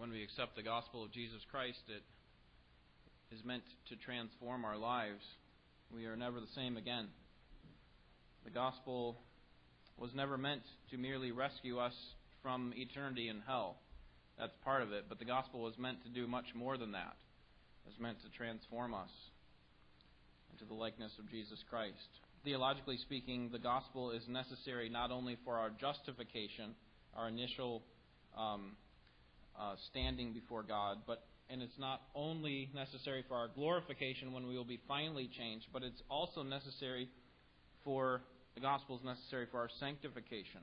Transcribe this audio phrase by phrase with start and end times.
[0.00, 2.02] when we accept the gospel of Jesus Christ, it
[3.36, 5.20] is meant to transform our lives.
[5.94, 7.08] We are never the same again.
[8.44, 9.18] The gospel
[9.98, 11.92] was never meant to merely rescue us
[12.42, 13.76] from eternity in hell.
[14.38, 15.04] That's part of it.
[15.06, 17.14] But the gospel was meant to do much more than that.
[17.84, 19.10] It was meant to transform us
[20.50, 22.08] into the likeness of Jesus Christ.
[22.42, 26.74] Theologically speaking, the gospel is necessary not only for our justification,
[27.14, 27.82] our initial
[28.34, 28.76] um,
[29.58, 34.56] uh, standing before God, but and it's not only necessary for our glorification when we
[34.56, 37.08] will be finally changed, but it's also necessary
[37.82, 38.22] for
[38.54, 40.60] the gospel is necessary for our sanctification,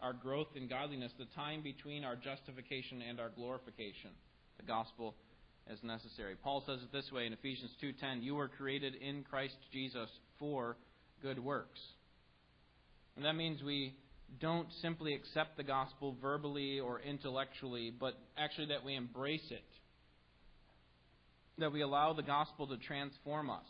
[0.00, 4.10] our growth in godliness, the time between our justification and our glorification.
[4.56, 5.14] The gospel
[5.70, 6.34] is necessary.
[6.42, 10.76] Paul says it this way in Ephesians 2:10, "You were created in Christ Jesus for
[11.20, 11.80] good works."
[13.16, 13.94] And that means we
[14.40, 19.64] don't simply accept the gospel verbally or intellectually, but actually that we embrace it.
[21.58, 23.66] That we allow the gospel to transform us.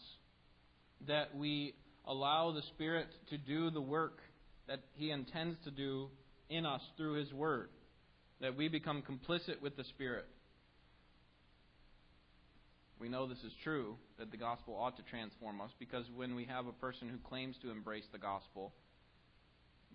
[1.07, 1.75] That we
[2.07, 4.19] allow the Spirit to do the work
[4.67, 6.09] that He intends to do
[6.51, 7.71] in us through His Word.
[8.41, 10.27] That we become complicit with the Spirit.
[13.01, 16.45] We know this is true, that the gospel ought to transform us, because when we
[16.47, 18.73] have a person who claims to embrace the gospel,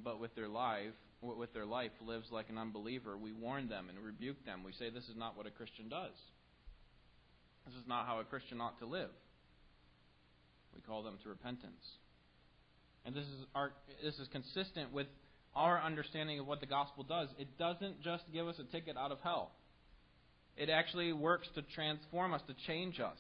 [0.02, 3.98] but with their life, with their life lives like an unbeliever, we warn them and
[4.00, 4.64] rebuke them.
[4.64, 6.16] We say this is not what a Christian does.
[7.66, 9.10] This is not how a Christian ought to live.
[10.76, 11.86] We call them to repentance.
[13.06, 13.72] And this is our
[14.04, 15.08] this is consistent with
[15.56, 17.30] our understanding of what the gospel does.
[17.38, 19.52] It doesn't just give us a ticket out of hell.
[20.58, 23.18] It actually works to transform us, to change us.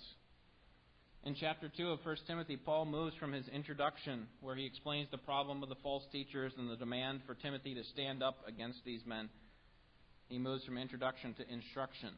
[1.25, 5.17] In chapter 2 of 1 Timothy, Paul moves from his introduction, where he explains the
[5.17, 8.99] problem of the false teachers and the demand for Timothy to stand up against these
[9.05, 9.29] men.
[10.27, 12.09] He moves from introduction to instruction.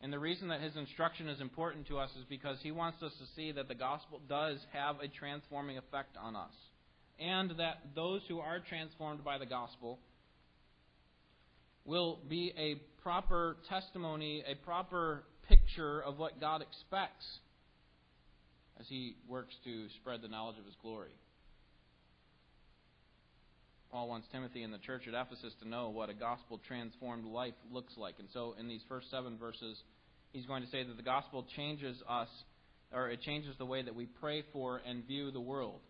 [0.00, 3.12] And the reason that his instruction is important to us is because he wants us
[3.18, 6.54] to see that the gospel does have a transforming effect on us.
[7.18, 9.98] And that those who are transformed by the gospel
[11.84, 15.24] will be a proper testimony, a proper
[15.68, 17.26] picture of what God expects
[18.80, 21.10] as He works to spread the knowledge of His glory.
[23.90, 27.54] Paul wants Timothy and the church at Ephesus to know what a gospel transformed life
[27.72, 28.14] looks like.
[28.18, 29.78] And so, in these first seven verses,
[30.32, 32.28] he's going to say that the gospel changes us,
[32.92, 35.80] or it changes the way that we pray for and view the world.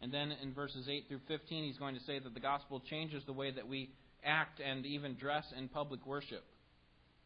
[0.00, 3.22] And then in verses 8 through 15, he's going to say that the gospel changes
[3.26, 3.90] the way that we
[4.24, 6.44] act and even dress in public worship.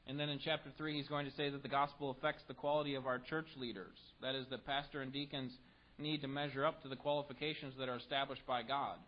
[0.06, 2.94] And then in chapter 3, he's going to say that the gospel affects the quality
[2.94, 3.96] of our church leaders.
[4.22, 5.52] That is, that pastor and deacons
[5.98, 8.98] need to measure up to the qualifications that are established by God.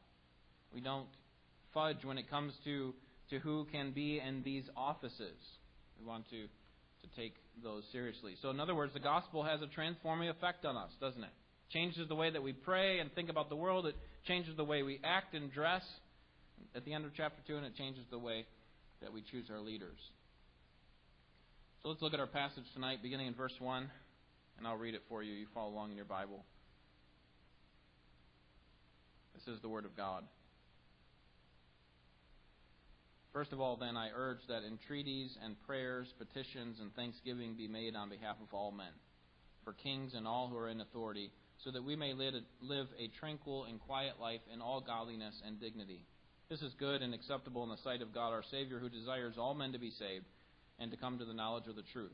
[0.75, 1.06] We don't
[1.72, 2.94] fudge when it comes to,
[3.31, 5.38] to who can be in these offices.
[6.00, 8.34] We want to, to take those seriously.
[8.42, 11.30] So, in other words, the gospel has a transforming effect on us, doesn't it?
[11.70, 13.86] changes the way that we pray and think about the world.
[13.86, 15.82] It changes the way we act and dress
[16.75, 18.47] at the end of chapter 2, and it changes the way
[19.00, 19.98] that we choose our leaders.
[21.88, 23.91] Let's look at our passage tonight, beginning in verse 1,
[24.59, 25.32] and I'll read it for you.
[25.32, 26.44] You follow along in your Bible.
[29.32, 30.25] This is the Word of God.
[33.32, 37.97] First of all, then, I urge that entreaties and prayers, petitions, and thanksgiving be made
[37.97, 38.93] on behalf of all men,
[39.65, 41.32] for kings and all who are in authority,
[41.65, 46.04] so that we may live a tranquil and quiet life in all godliness and dignity.
[46.50, 49.54] This is good and acceptable in the sight of God our Savior, who desires all
[49.54, 50.27] men to be saved
[50.78, 52.12] and to come to the knowledge of the truth.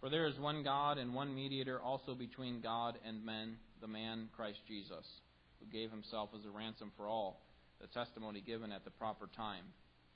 [0.00, 4.28] For there is one God and one mediator also between God and men, the man
[4.34, 5.06] Christ Jesus,
[5.60, 7.42] who gave himself as a ransom for all,
[7.80, 9.64] the testimony given at the proper time.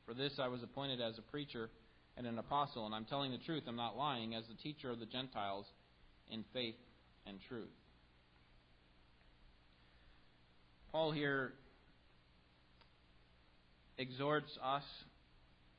[0.06, 1.70] For this I was appointed as a preacher
[2.16, 5.00] and an apostle, and I'm telling the truth, I'm not lying, as the teacher of
[5.00, 5.66] the Gentiles
[6.30, 6.76] in faith
[7.26, 7.68] and truth.
[10.92, 11.52] Paul here
[13.98, 14.84] exhorts us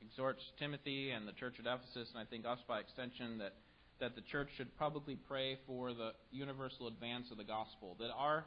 [0.00, 3.54] exhorts Timothy and the church at Ephesus, and I think us by extension, that,
[4.00, 7.96] that the church should publicly pray for the universal advance of the gospel.
[7.98, 8.44] That our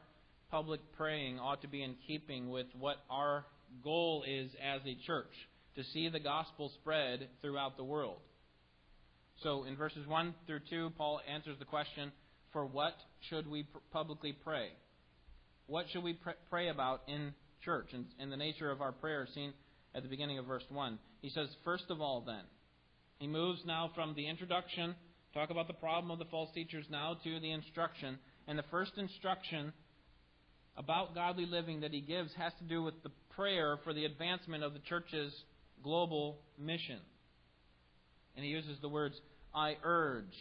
[0.52, 3.46] public praying ought to be in keeping with what our
[3.84, 5.34] goal is as a church
[5.76, 8.20] to see the gospel spread throughout the world.
[9.44, 12.12] So in verses 1 through 2, Paul answers the question
[12.52, 12.96] for what
[13.30, 14.70] should we publicly pray?
[15.68, 16.18] What should we
[16.50, 19.54] pray about in church and in the nature of our prayer seen
[19.96, 21.00] at the beginning of verse 1.
[21.22, 22.44] He says, First of all, then.
[23.20, 24.96] He moves now from the introduction,
[25.34, 28.18] talk about the problem of the false teachers, now to the instruction.
[28.48, 29.74] And the first instruction
[30.78, 34.64] about godly living that he gives has to do with the prayer for the advancement
[34.64, 35.34] of the church's
[35.84, 37.00] global mission.
[38.36, 39.16] And he uses the words,
[39.54, 40.34] I urge,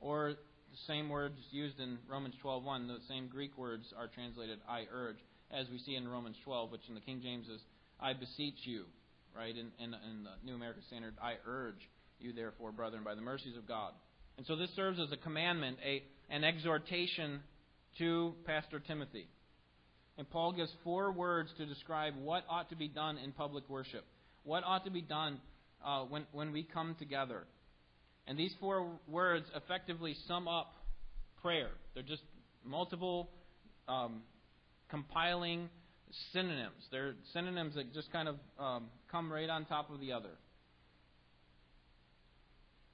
[0.00, 0.34] or
[0.70, 2.86] the same words used in Romans 12:1.
[2.86, 5.18] The same Greek words are translated, I urge,
[5.50, 7.60] as we see in Romans 12, which in the King James is,
[8.00, 8.84] I beseech you,
[9.36, 9.54] right?
[9.54, 11.88] In, in, in the New American Standard, I urge
[12.18, 13.92] you, therefore, brethren, by the mercies of God.
[14.36, 17.40] And so this serves as a commandment, a, an exhortation
[17.98, 19.28] to Pastor Timothy.
[20.18, 24.04] And Paul gives four words to describe what ought to be done in public worship,
[24.44, 25.40] what ought to be done
[25.84, 27.44] uh, when, when we come together.
[28.26, 30.72] And these four words effectively sum up
[31.42, 31.70] prayer.
[31.94, 32.22] They're just
[32.64, 33.30] multiple
[33.88, 34.22] um,
[34.90, 35.68] compiling
[36.32, 36.84] synonyms.
[36.90, 40.30] They're synonyms that just kind of um, come right on top of the other.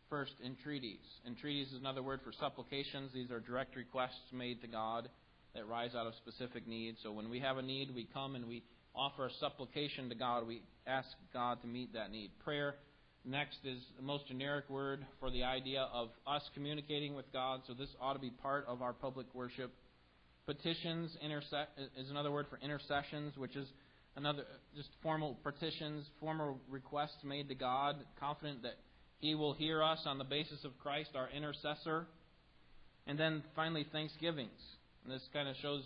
[0.08, 1.00] First, entreaties.
[1.26, 3.10] Entreaties is another word for supplications.
[3.12, 5.08] These are direct requests made to God
[5.54, 6.98] that rise out of specific needs.
[7.02, 8.62] So when we have a need, we come and we
[8.94, 10.46] offer a supplication to God.
[10.46, 12.30] We ask God to meet that need.
[12.44, 12.76] Prayer,
[13.24, 17.62] next, is the most generic word for the idea of us communicating with God.
[17.66, 19.72] So this ought to be part of our public worship.
[20.46, 21.16] Petitions
[21.96, 23.66] is another word for intercessions, which is
[24.14, 24.44] another
[24.76, 28.76] just formal petitions, formal requests made to God, confident that
[29.18, 32.06] He will hear us on the basis of Christ, our intercessor.
[33.08, 34.60] And then finally, thanksgivings.
[35.04, 35.82] And this kind of shows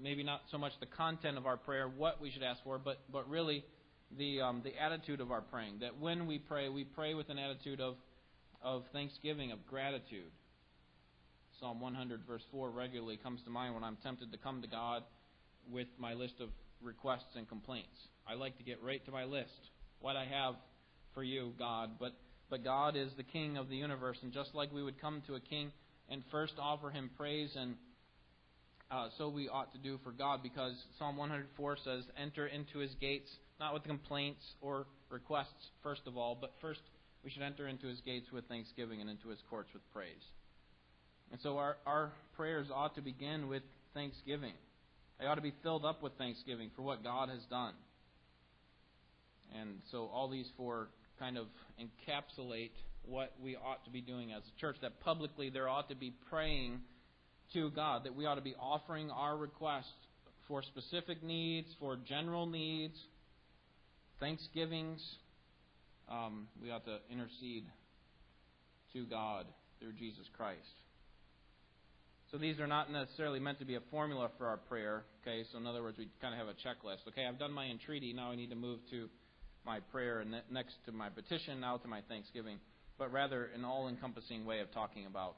[0.00, 3.00] maybe not so much the content of our prayer, what we should ask for, but,
[3.12, 3.64] but really
[4.16, 5.80] the, um, the attitude of our praying.
[5.80, 7.96] That when we pray, we pray with an attitude of,
[8.62, 10.30] of thanksgiving, of gratitude.
[11.62, 15.04] Psalm 100, verse 4, regularly comes to mind when I'm tempted to come to God
[15.70, 16.48] with my list of
[16.82, 17.94] requests and complaints.
[18.26, 19.70] I like to get right to my list,
[20.00, 20.56] what I have
[21.14, 21.90] for you, God.
[22.00, 22.14] But,
[22.50, 25.36] but God is the King of the universe, and just like we would come to
[25.36, 25.70] a king
[26.08, 27.76] and first offer him praise and
[28.90, 32.90] uh, so we ought to do for God because Psalm 104 says, Enter into his
[33.00, 36.80] gates, not with complaints or requests, first of all, but first
[37.24, 40.20] we should enter into his gates with thanksgiving and into his courts with praise.
[41.32, 43.62] And so our, our prayers ought to begin with
[43.94, 44.52] thanksgiving.
[45.18, 47.74] They ought to be filled up with thanksgiving for what God has done.
[49.58, 50.88] And so all these four
[51.18, 51.46] kind of
[51.80, 52.70] encapsulate
[53.04, 54.76] what we ought to be doing as a church.
[54.82, 56.80] That publicly there ought to be praying
[57.54, 59.92] to God, that we ought to be offering our requests
[60.48, 62.98] for specific needs, for general needs,
[64.20, 65.02] thanksgivings.
[66.10, 67.64] Um, we ought to intercede
[68.92, 69.46] to God
[69.80, 70.58] through Jesus Christ.
[72.32, 75.04] So these are not necessarily meant to be a formula for our prayer.
[75.20, 77.06] Okay, so in other words, we kind of have a checklist.
[77.08, 78.14] Okay, I've done my entreaty.
[78.14, 79.10] Now I need to move to
[79.66, 82.58] my prayer, and next to my petition, now to my thanksgiving.
[82.98, 85.36] But rather, an all-encompassing way of talking about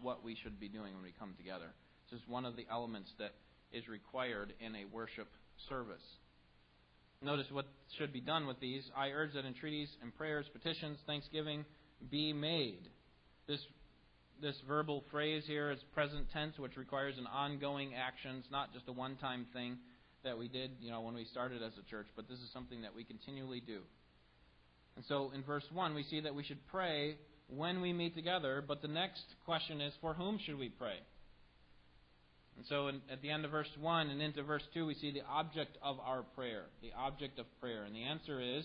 [0.00, 1.66] what we should be doing when we come together.
[2.10, 3.34] This is one of the elements that
[3.70, 5.28] is required in a worship
[5.68, 6.02] service.
[7.20, 7.66] Notice what
[7.98, 8.82] should be done with these.
[8.96, 11.66] I urge that entreaties and prayers, petitions, thanksgiving
[12.10, 12.88] be made.
[13.46, 13.60] This
[14.40, 18.36] this verbal phrase here is present tense, which requires an ongoing action.
[18.38, 19.78] It's not just a one-time thing
[20.24, 22.82] that we did, you know, when we started as a church, but this is something
[22.82, 23.80] that we continually do.
[24.96, 27.16] And so in verse 1, we see that we should pray
[27.48, 30.96] when we meet together, but the next question is for whom should we pray?
[32.56, 35.12] And so in, at the end of verse 1 and into verse 2, we see
[35.12, 36.64] the object of our prayer.
[36.82, 37.84] The object of prayer.
[37.84, 38.64] And the answer is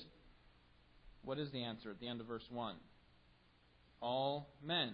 [1.23, 2.75] what is the answer at the end of verse 1?
[4.01, 4.93] All men.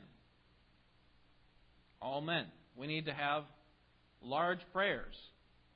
[2.01, 2.45] All men.
[2.75, 3.43] We need to have
[4.21, 5.15] large prayers.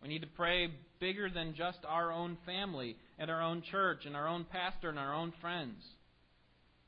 [0.01, 4.16] We need to pray bigger than just our own family and our own church and
[4.16, 5.84] our own pastor and our own friends.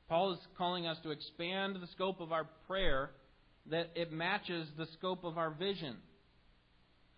[0.09, 3.11] Paul is calling us to expand the scope of our prayer
[3.69, 5.95] that it matches the scope of our vision.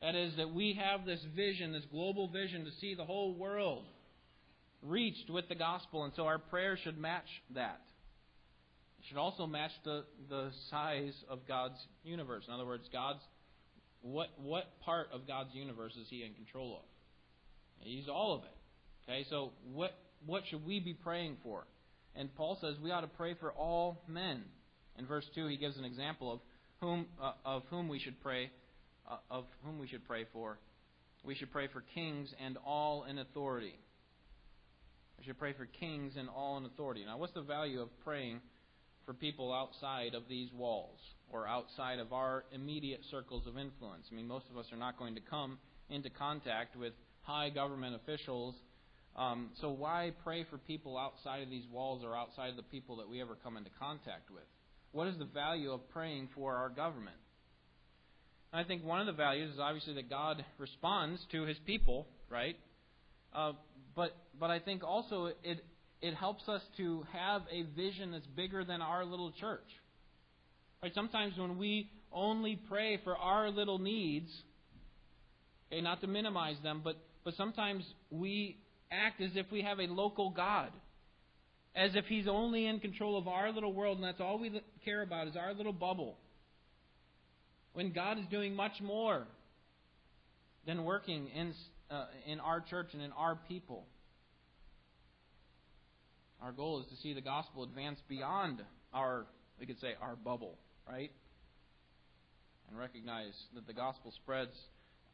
[0.01, 3.83] That is, that we have this vision, this global vision to see the whole world
[4.83, 7.81] reached with the gospel, and so our prayer should match that.
[9.07, 12.43] Should also match the, the size of God's universe.
[12.47, 13.19] In other words, God's
[14.01, 16.83] what what part of God's universe is He in control of?
[17.79, 18.55] He's all of it.
[19.03, 19.91] Okay, so what
[20.25, 21.65] what should we be praying for?
[22.15, 24.43] And Paul says we ought to pray for all men.
[24.97, 26.39] In verse two, he gives an example of
[26.79, 28.49] whom uh, of whom we should pray
[29.09, 30.57] uh, of whom we should pray for.
[31.23, 33.79] We should pray for kings and all in authority.
[35.17, 37.03] We should pray for kings and all in authority.
[37.05, 38.41] Now, what's the value of praying
[39.05, 44.05] for people outside of these walls or outside of our immediate circles of influence.
[44.11, 45.57] I mean, most of us are not going to come
[45.89, 48.55] into contact with high government officials.
[49.15, 52.97] Um, so why pray for people outside of these walls or outside of the people
[52.97, 54.43] that we ever come into contact with?
[54.91, 57.17] What is the value of praying for our government?
[58.53, 62.55] I think one of the values is obviously that God responds to His people, right?
[63.33, 63.51] Uh,
[63.95, 65.65] but but I think also it
[66.05, 69.65] it helps us to have a vision that's bigger than our little church.
[70.83, 70.93] Right?
[70.93, 74.29] Sometimes when we only pray for our little needs,
[75.71, 78.59] okay, not to minimize them, but, but sometimes we
[78.91, 80.69] act as if we have a local God.
[81.75, 85.01] As if He's only in control of our little world, and that's all we care
[85.01, 86.17] about is our little bubble.
[87.73, 89.25] When God is doing much more
[90.67, 91.53] than working in,
[91.89, 93.87] uh, in our church and in our people.
[96.45, 98.61] Our goal is to see the gospel advance beyond
[98.93, 99.25] our,
[99.59, 101.09] we could say, our bubble, right?
[102.69, 104.55] And recognize that the gospel spreads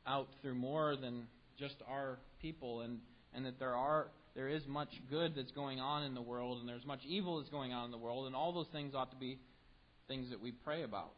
[0.05, 3.00] out through more than just our people and,
[3.33, 6.67] and that there are there is much good that's going on in the world and
[6.67, 9.17] there's much evil that's going on in the world and all those things ought to
[9.17, 9.39] be
[10.09, 11.13] things that we pray about.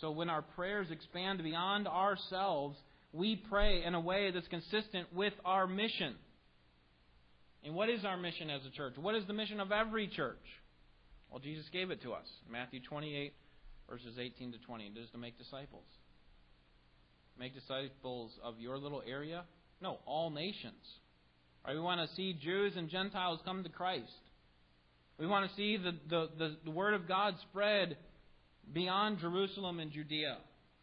[0.00, 2.76] So when our prayers expand beyond ourselves,
[3.12, 6.16] we pray in a way that's consistent with our mission.
[7.64, 8.94] And what is our mission as a church?
[8.96, 10.38] What is the mission of every church?
[11.30, 12.26] Well, Jesus gave it to us.
[12.50, 13.32] Matthew 28,
[13.88, 14.86] verses 18 to 20.
[14.86, 15.84] It is to make disciples.
[17.38, 19.44] Make disciples of your little area?
[19.80, 20.74] No, all nations.
[21.66, 21.74] Right?
[21.74, 24.10] We want to see Jews and Gentiles come to Christ.
[25.18, 27.96] We want to see the, the, the, the Word of God spread
[28.72, 30.38] beyond Jerusalem and Judea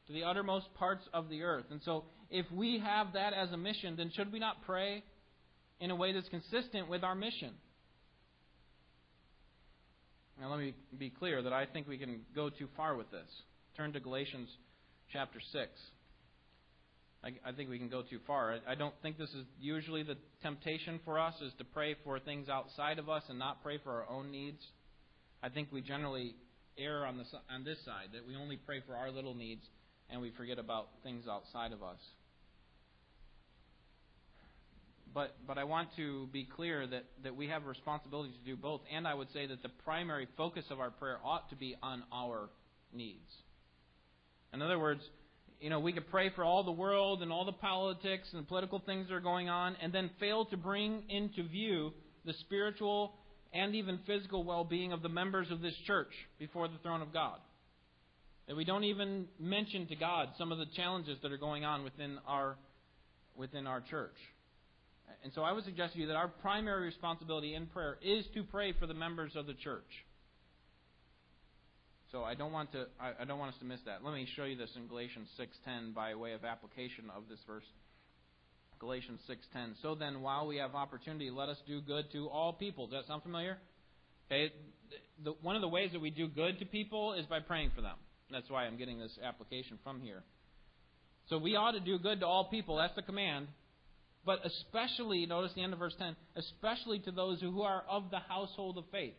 [0.08, 1.66] to the uttermost parts of the earth.
[1.72, 5.04] And so, if we have that as a mission, then should we not pray
[5.80, 7.54] in a way that's consistent with our mission?
[10.40, 13.28] Now, let me be clear that I think we can go too far with this.
[13.76, 14.50] Turn to Galatians
[15.12, 15.70] chapter 6.
[17.24, 18.54] I, I think we can go too far.
[18.68, 22.20] I, I don't think this is usually the temptation for us is to pray for
[22.20, 24.64] things outside of us and not pray for our own needs.
[25.42, 26.36] I think we generally
[26.78, 29.66] err on, the, on this side, that we only pray for our little needs
[30.10, 32.00] and we forget about things outside of us.
[35.14, 38.56] But, but I want to be clear that, that we have a responsibility to do
[38.56, 41.76] both, and I would say that the primary focus of our prayer ought to be
[41.82, 42.50] on our
[42.94, 43.32] needs.
[44.54, 45.02] In other words,
[45.60, 48.80] you know, we could pray for all the world and all the politics and political
[48.80, 51.94] things that are going on, and then fail to bring into view
[52.26, 53.16] the spiritual
[53.54, 57.12] and even physical well being of the members of this church before the throne of
[57.12, 57.40] God.
[58.48, 61.84] That we don't even mention to God some of the challenges that are going on
[61.84, 62.56] within our,
[63.36, 64.16] within our church.
[65.24, 68.44] And so I would suggest to you that our primary responsibility in prayer is to
[68.44, 70.06] pray for the members of the church.
[72.12, 74.04] So I don't want to I, I don't want us to miss that.
[74.04, 77.66] Let me show you this in Galatians 6:10 by way of application of this verse.
[78.80, 79.82] Galatians 6:10.
[79.82, 82.88] So then, while we have opportunity, let us do good to all people.
[82.88, 83.58] Does that sound familiar?
[84.32, 84.54] Okay.
[85.24, 87.82] The, one of the ways that we do good to people is by praying for
[87.82, 87.96] them.
[88.32, 90.24] That's why I'm getting this application from here.
[91.30, 92.78] So we ought to do good to all people.
[92.78, 93.48] That's the command.
[94.28, 98.20] But especially, notice the end of verse 10, especially to those who are of the
[98.20, 99.14] household of faith.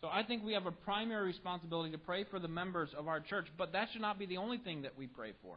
[0.00, 3.20] So I think we have a primary responsibility to pray for the members of our
[3.20, 5.56] church, but that should not be the only thing that we pray for.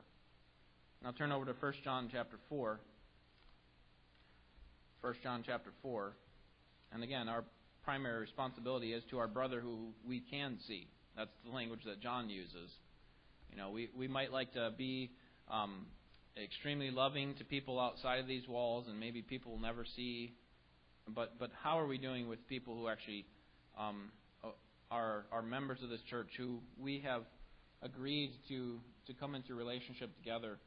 [1.02, 2.82] Now turn over to 1 John chapter 4.
[5.00, 6.12] 1 John chapter 4.
[6.92, 7.46] And again, our
[7.86, 10.90] primary responsibility is to our brother who we can see.
[11.16, 12.72] That's the language that John uses.
[13.52, 15.12] You know, we, we might like to be
[15.50, 15.86] um,
[16.44, 20.34] extremely loving to people outside of these walls, and maybe people will never see.
[21.08, 23.25] But but how are we doing with people who actually
[23.77, 24.12] um,
[24.91, 27.24] are are members of this church who we have
[27.82, 30.58] agreed to to come into relationship together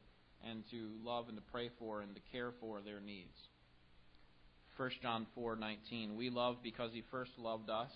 [0.47, 3.37] and to love and to pray for and to care for their needs.
[4.77, 7.91] 1 John 4:19 We love because he first loved us.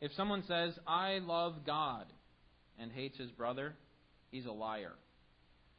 [0.00, 2.06] If someone says, "I love God,"
[2.78, 3.76] and hates his brother,
[4.30, 4.94] he's a liar.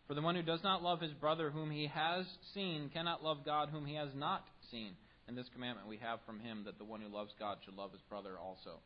[0.09, 2.25] For the one who does not love his brother whom he has
[2.55, 4.93] seen cannot love God whom he has not seen.
[5.27, 7.91] And this commandment we have from him that the one who loves God should love
[7.91, 8.81] his brother also.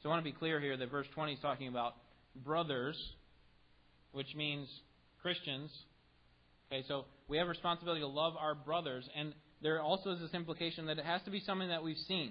[0.00, 1.96] So I want to be clear here that verse 20 is talking about
[2.44, 2.96] brothers,
[4.12, 4.68] which means
[5.20, 5.72] Christians.
[6.70, 10.86] Okay, so we have responsibility to love our brothers, and there also is this implication
[10.86, 12.30] that it has to be something that we've seen.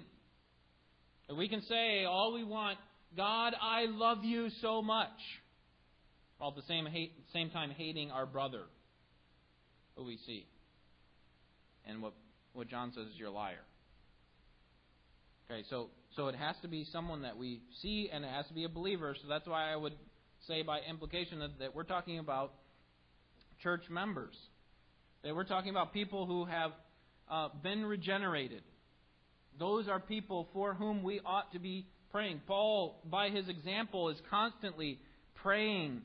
[1.36, 2.78] We can say all we want,
[3.14, 5.10] God, I love you so much,
[6.38, 8.62] while at the same, hate, same time hating our brother
[9.96, 10.46] who we see.
[11.86, 12.14] And what,
[12.52, 13.64] what John says is you're a liar.
[15.50, 18.54] Okay, so so it has to be someone that we see and it has to
[18.54, 19.14] be a believer.
[19.20, 19.94] So that's why I would
[20.46, 22.52] say by implication that, that we're talking about
[23.62, 24.34] church members.
[25.22, 26.72] That we're talking about people who have
[27.30, 28.62] uh, been regenerated.
[29.58, 32.40] Those are people for whom we ought to be praying.
[32.46, 34.98] Paul, by his example, is constantly
[35.42, 36.02] praying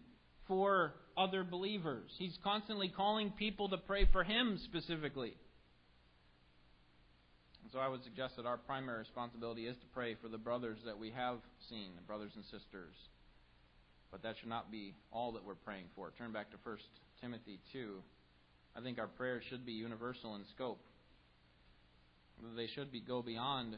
[0.47, 2.09] for other believers.
[2.17, 5.35] He's constantly calling people to pray for him specifically.
[7.63, 10.79] And so I would suggest that our primary responsibility is to pray for the brothers
[10.85, 11.37] that we have
[11.69, 12.95] seen, the brothers and sisters.
[14.11, 16.11] But that should not be all that we're praying for.
[16.17, 16.77] Turn back to 1
[17.21, 17.95] Timothy 2.
[18.75, 20.79] I think our prayers should be universal in scope.
[22.55, 23.77] They should be go beyond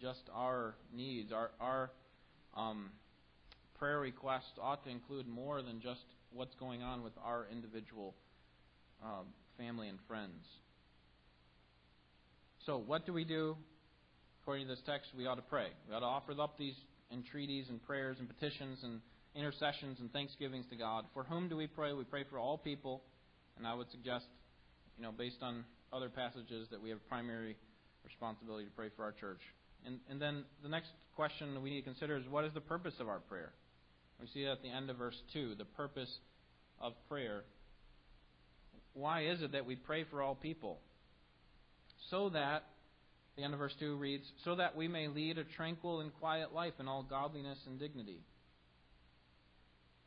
[0.00, 1.32] just our needs.
[1.32, 1.90] Our our
[2.56, 2.90] um,
[3.82, 8.14] prayer requests ought to include more than just what's going on with our individual
[9.02, 9.26] um,
[9.58, 10.46] family and friends.
[12.64, 13.56] So, what do we do?
[14.40, 15.66] According to this text, we ought to pray.
[15.88, 16.76] We ought to offer up these
[17.12, 19.00] entreaties and prayers and petitions and
[19.34, 21.04] intercessions and thanksgivings to God.
[21.12, 21.92] For whom do we pray?
[21.92, 23.02] We pray for all people.
[23.58, 24.26] And I would suggest,
[24.96, 27.56] you know, based on other passages, that we have primary
[28.04, 29.40] responsibility to pray for our church.
[29.84, 32.94] And, and then the next question we need to consider is what is the purpose
[33.00, 33.50] of our prayer?
[34.22, 36.08] We see that at the end of verse 2, the purpose
[36.80, 37.42] of prayer.
[38.94, 40.78] Why is it that we pray for all people?
[42.08, 42.62] So that,
[43.36, 46.54] the end of verse 2 reads, so that we may lead a tranquil and quiet
[46.54, 48.20] life in all godliness and dignity.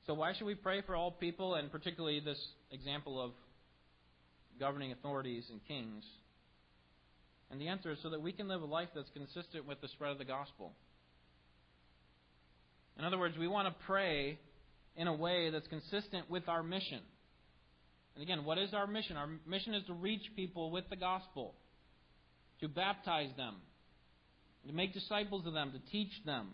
[0.08, 2.40] So, why should we pray for all people, and particularly this
[2.72, 3.32] example of
[4.60, 6.06] governing authorities and kings?
[7.52, 9.90] And the answer is so that we can live a life that's consistent with the
[9.90, 10.72] spread of the gospel.
[12.98, 14.40] In other words, we want to pray
[14.96, 17.02] in a way that's consistent with our mission.
[18.16, 19.18] And again, what is our mission?
[19.18, 21.54] Our mission is to reach people with the gospel,
[22.62, 23.56] to baptize them,
[24.68, 26.48] to make disciples of them, to teach them.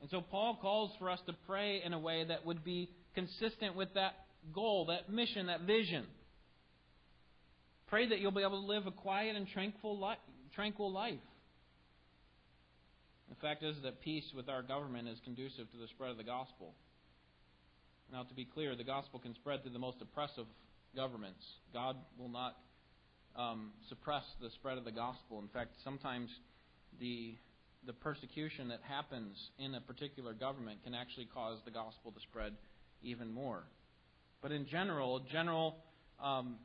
[0.00, 3.76] And so Paul calls for us to pray in a way that would be consistent
[3.76, 4.12] with that
[4.54, 6.06] goal, that mission, that vision.
[7.88, 11.18] Pray that you'll be able to live a quiet and tranquil life.
[13.28, 16.24] The fact is that peace with our government is conducive to the spread of the
[16.24, 16.74] gospel.
[18.10, 20.46] Now, to be clear, the gospel can spread through the most oppressive
[20.96, 21.44] governments.
[21.72, 22.56] God will not
[23.36, 25.38] um, suppress the spread of the gospel.
[25.40, 26.30] In fact, sometimes
[27.00, 27.36] the
[27.86, 32.52] the persecution that happens in a particular government can actually cause the gospel to spread
[33.02, 33.62] even more.
[34.42, 35.76] But in general, general
[36.22, 36.56] um,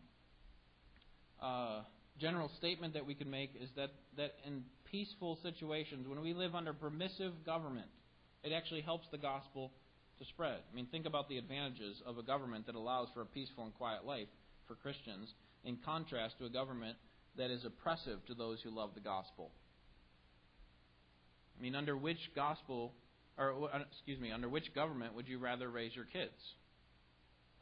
[1.41, 1.81] uh,
[2.19, 6.55] general statement that we can make is that, that in peaceful situations, when we live
[6.55, 7.87] under permissive government,
[8.43, 9.71] it actually helps the gospel
[10.19, 10.59] to spread.
[10.71, 13.73] I mean, think about the advantages of a government that allows for a peaceful and
[13.73, 14.27] quiet life
[14.67, 15.33] for Christians,
[15.65, 16.97] in contrast to a government
[17.37, 19.51] that is oppressive to those who love the gospel.
[21.57, 22.93] I mean, under which gospel,
[23.37, 26.31] or uh, excuse me, under which government would you rather raise your kids?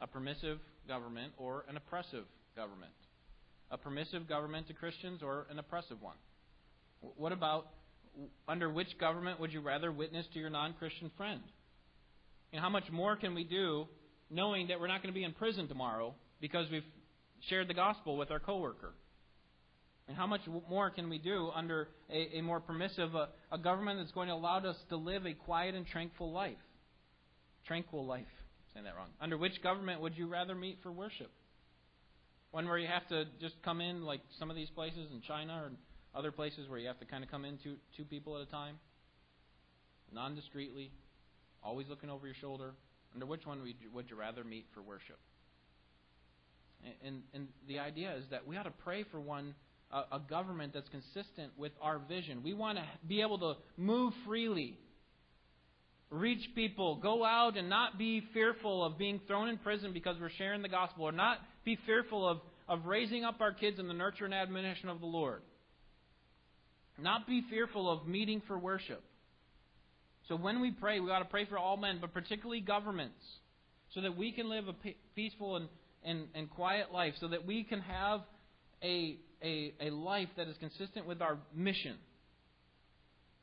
[0.00, 2.24] A permissive government or an oppressive
[2.56, 2.92] government?
[3.72, 6.16] A permissive government to Christians or an oppressive one?
[7.00, 7.68] What about
[8.46, 11.40] under which government would you rather witness to your non Christian friend?
[12.52, 13.88] And how much more can we do
[14.30, 16.84] knowing that we're not going to be in prison tomorrow because we've
[17.48, 18.92] shared the gospel with our coworker?
[20.08, 24.00] And how much more can we do under a, a more permissive, uh, a government
[24.00, 26.56] that's going to allow us to live a quiet and tranquil life?
[27.66, 28.26] Tranquil life.
[28.26, 29.08] I'm saying that wrong.
[29.20, 31.30] Under which government would you rather meet for worship?
[32.52, 35.64] One where you have to just come in, like some of these places in China
[35.64, 35.70] or
[36.14, 38.50] other places where you have to kind of come in two, two people at a
[38.50, 38.76] time?
[40.12, 40.92] Non discreetly,
[41.64, 42.72] always looking over your shoulder.
[43.14, 45.18] Under which one would you, would you rather meet for worship?
[47.04, 49.54] And, and, the idea is that we ought to pray for one
[49.92, 52.42] a government that's consistent with our vision.
[52.42, 54.78] We want to be able to move freely,
[56.08, 60.30] reach people, go out and not be fearful of being thrown in prison because we're
[60.30, 63.94] sharing the gospel, or not be fearful of, of raising up our kids in the
[63.94, 65.42] nurture and admonition of the Lord.
[66.98, 69.02] Not be fearful of meeting for worship.
[70.28, 73.22] So when we pray, we ought to pray for all men, but particularly governments,
[73.94, 74.74] so that we can live a
[75.14, 75.68] peaceful and,
[76.04, 78.20] and, and quiet life, so that we can have
[78.82, 81.96] a, a, a life that is consistent with our mission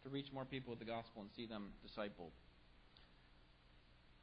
[0.03, 2.32] to reach more people with the gospel and see them discipled.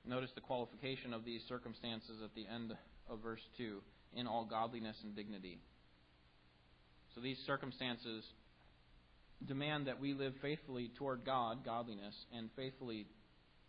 [0.07, 2.73] Notice the qualification of these circumstances at the end
[3.11, 3.81] of verse 2
[4.15, 5.61] in all godliness and dignity.
[7.15, 8.25] So these circumstances
[9.47, 13.07] demand that we live faithfully toward God, godliness, and faithfully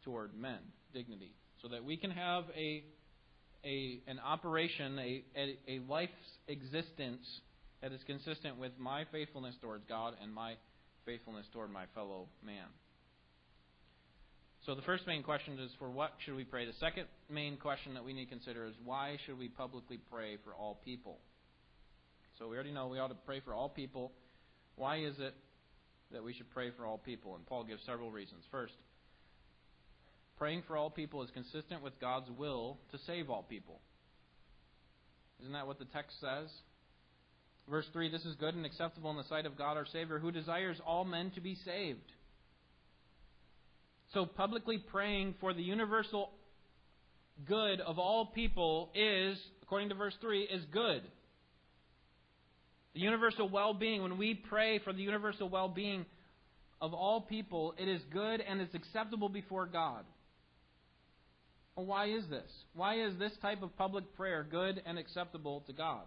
[0.03, 0.59] toward men,
[0.93, 2.83] dignity, so that we can have a,
[3.65, 6.11] a an operation, a, a, a life's
[6.47, 7.25] existence
[7.81, 10.55] that is consistent with my faithfulness towards God and my
[11.05, 12.67] faithfulness toward my fellow man.
[14.67, 16.65] So the first main question is for what should we pray?
[16.65, 20.35] The second main question that we need to consider is why should we publicly pray
[20.43, 21.19] for all people?
[22.37, 24.11] So we already know we ought to pray for all people.
[24.75, 25.33] Why is it
[26.11, 27.35] that we should pray for all people?
[27.35, 28.43] And Paul gives several reasons.
[28.51, 28.73] First,
[30.37, 33.79] praying for all people is consistent with God's will to save all people.
[35.39, 36.49] Isn't that what the text says?
[37.69, 40.29] Verse 3 This is good and acceptable in the sight of God our Savior, who
[40.29, 42.11] desires all men to be saved.
[44.13, 46.31] So, publicly praying for the universal
[47.45, 51.01] good of all people is, according to verse 3, is good.
[52.93, 56.05] The universal well being, when we pray for the universal well being
[56.79, 60.05] of all people, it is good and it's acceptable before God.
[61.75, 62.49] Well, why is this?
[62.73, 66.03] Why is this type of public prayer good and acceptable to God?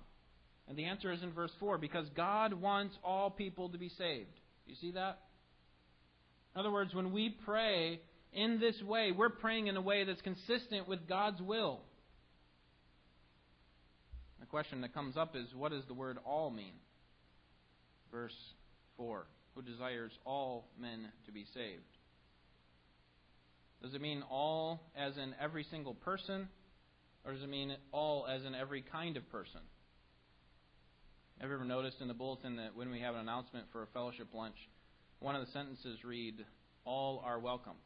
[0.68, 4.30] And the answer is in verse 4 because God wants all people to be saved.
[4.66, 5.18] You see that?
[6.54, 8.00] In other words, when we pray
[8.32, 11.80] in this way, we're praying in a way that's consistent with God's will.
[14.40, 16.74] The question that comes up is what does the word all mean?
[18.10, 18.36] Verse
[18.96, 21.82] 4 Who desires all men to be saved?
[23.82, 26.48] Does it mean all as in every single person?
[27.24, 29.60] Or does it mean all as in every kind of person?
[31.40, 33.86] Have you ever noticed in the bulletin that when we have an announcement for a
[33.88, 34.56] fellowship lunch,
[35.20, 36.44] one of the sentences read,
[36.84, 37.76] All are welcome?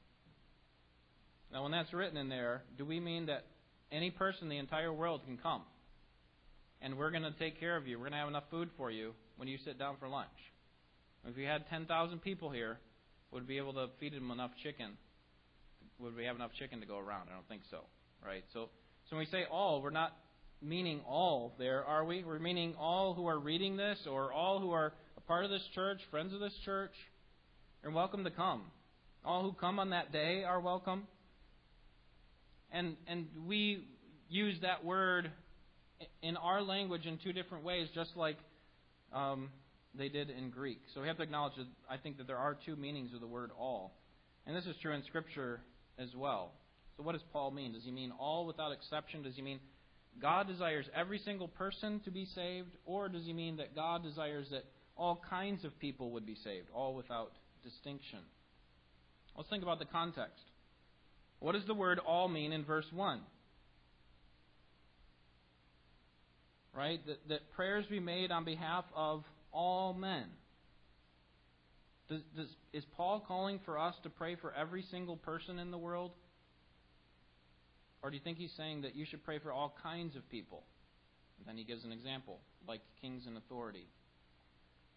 [1.53, 3.45] Now, when that's written in there, do we mean that
[3.93, 5.63] any person in the entire world can come?
[6.81, 7.97] And we're going to take care of you.
[7.97, 10.29] We're going to have enough food for you when you sit down for lunch.
[11.27, 12.79] If we had 10,000 people here,
[13.31, 14.93] would we be able to feed them enough chicken?
[15.99, 17.29] Would we have enough chicken to go around?
[17.31, 17.81] I don't think so.
[18.25, 18.45] Right?
[18.53, 18.69] So,
[19.09, 20.17] so when we say all, we're not
[20.61, 22.25] meaning all there, are we?
[22.25, 25.67] We're meaning all who are reading this or all who are a part of this
[25.75, 26.93] church, friends of this church.
[27.85, 28.63] You're welcome to come.
[29.27, 31.07] All who come on that day are welcome.
[32.73, 33.87] And, and we
[34.31, 35.31] use that word
[36.23, 38.39] in our language in two different ways, just like
[39.13, 39.51] um,
[39.95, 40.81] they did in Greek.
[40.95, 43.27] So we have to acknowledge that I think that there are two meanings of the
[43.27, 43.93] word all.
[44.47, 45.61] And this is true in Scripture
[45.99, 46.53] as well.
[46.97, 47.75] So what does Paul mean?
[47.75, 49.23] Does he mean all without exception?
[49.23, 49.61] Does he mean
[50.23, 52.71] God desires every single person to be saved?
[52.87, 54.65] Or does he mean that God desires that
[54.97, 57.33] all kinds of people would be saved, all without
[57.65, 58.21] distinction?
[59.37, 60.45] Let's think about the context.
[61.41, 63.21] What does the word all mean in verse 1?
[66.77, 67.05] Right?
[67.07, 70.25] That, that prayers be made on behalf of all men.
[72.09, 75.79] Does, does, is Paul calling for us to pray for every single person in the
[75.79, 76.13] world?
[78.03, 80.65] Or do you think he's saying that you should pray for all kinds of people?
[81.39, 83.87] And then he gives an example, like kings and authority.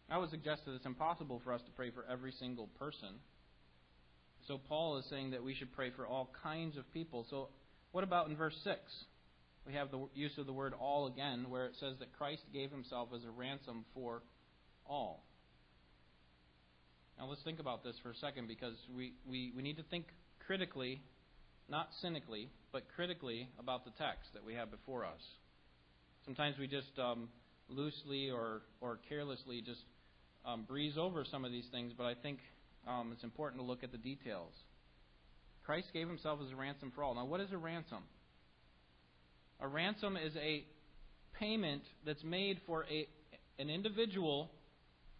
[0.10, 3.10] I would suggest that it's impossible for us to pray for every single person.
[4.48, 7.26] So Paul is saying that we should pray for all kinds of people.
[7.30, 7.50] So
[7.92, 8.78] what about in verse 6?
[9.66, 12.72] We have the use of the word all again, where it says that Christ gave
[12.72, 14.22] himself as a ransom for
[14.90, 15.24] all.
[17.20, 20.06] Now let's think about this for a second because we, we, we need to think
[20.46, 21.02] critically,
[21.68, 25.20] not cynically, but critically about the text that we have before us.
[26.24, 27.28] Sometimes we just um,
[27.68, 29.82] loosely or, or carelessly just
[30.48, 32.40] um, breeze over some of these things, but I think
[32.88, 34.54] um, it's important to look at the details.
[35.66, 37.14] Christ gave himself as a ransom for all.
[37.14, 38.04] Now, what is a ransom?
[39.60, 40.64] A ransom is a
[41.38, 43.08] payment that's made for a,
[43.60, 44.50] an individual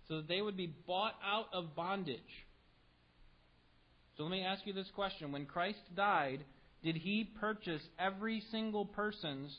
[0.08, 2.18] so that they would be bought out of bondage.
[4.16, 5.32] So let me ask you this question.
[5.32, 6.40] When Christ died,
[6.84, 9.56] did he purchase every single person's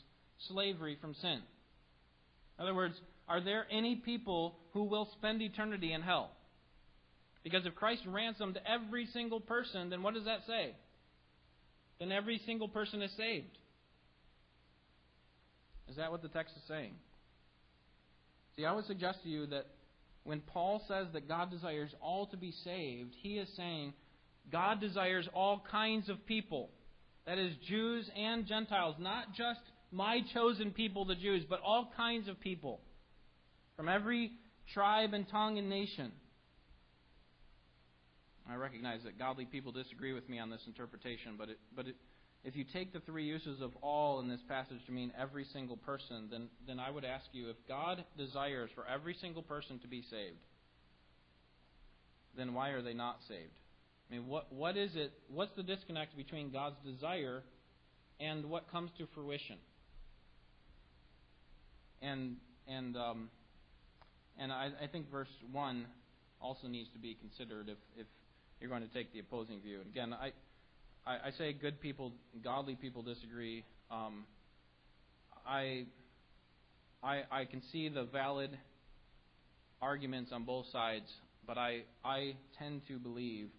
[0.47, 1.41] slavery from sin?
[2.59, 2.95] In other words,
[3.27, 6.31] are there any people who will spend eternity in hell?
[7.43, 10.75] Because if Christ ransomed every single person, then what does that say?
[11.99, 13.57] Then every single person is saved.
[15.89, 16.93] Is that what the text is saying?
[18.55, 19.65] See, I would suggest to you that
[20.23, 23.93] when Paul says that God desires all to be saved, he is saying
[24.51, 26.69] God desires all kinds of people.
[27.25, 32.27] That is, Jews and Gentiles, not just my chosen people, the Jews, but all kinds
[32.27, 32.79] of people
[33.75, 34.31] from every
[34.73, 36.11] tribe and tongue and nation.
[38.49, 41.95] I recognize that godly people disagree with me on this interpretation, but, it, but it,
[42.43, 45.77] if you take the three uses of all in this passage to mean every single
[45.77, 49.87] person, then, then I would ask you if God desires for every single person to
[49.87, 50.39] be saved,
[52.37, 53.53] then why are they not saved?
[54.09, 55.11] I mean, what, what is it?
[55.29, 57.43] What's the disconnect between God's desire
[58.19, 59.57] and what comes to fruition?
[62.01, 63.29] And and um,
[64.37, 65.85] and I, I think verse one
[66.41, 68.07] also needs to be considered if, if
[68.59, 69.79] you're going to take the opposing view.
[69.81, 70.31] And again, I,
[71.05, 73.65] I, I say good people, godly people disagree.
[73.91, 74.25] Um,
[75.45, 75.85] I,
[77.03, 78.57] I, I can see the valid
[79.81, 81.11] arguments on both sides,
[81.45, 83.49] but I, I tend to believe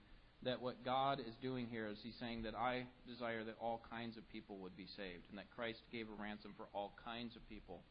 [0.42, 4.16] that what God is doing here is He's saying that I desire that all kinds
[4.16, 7.46] of people would be saved, and that Christ gave a ransom for all kinds of
[7.48, 7.83] people,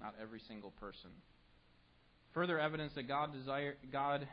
[0.00, 1.10] not every single person.
[2.34, 4.28] Further evidence that God desire, God,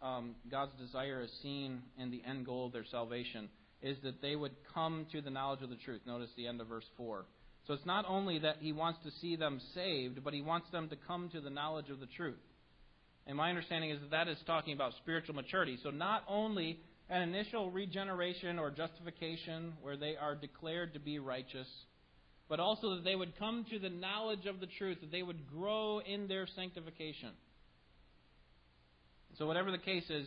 [0.00, 3.48] um, God's desire is seen in the end goal of their salvation
[3.82, 6.00] is that they would come to the knowledge of the truth.
[6.06, 7.24] Notice the end of verse 4.
[7.66, 10.88] So it's not only that he wants to see them saved, but he wants them
[10.88, 12.38] to come to the knowledge of the truth.
[13.26, 15.78] And my understanding is that that is talking about spiritual maturity.
[15.82, 21.66] So not only an initial regeneration or justification where they are declared to be righteous,
[22.48, 25.50] but also that they would come to the knowledge of the truth, that they would
[25.50, 27.30] grow in their sanctification.
[29.36, 30.26] So, whatever the case is,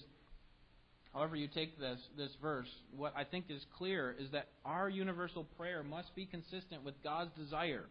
[1.13, 5.45] however you take this, this verse, what I think is clear is that our universal
[5.57, 7.85] prayer must be consistent with God's desire.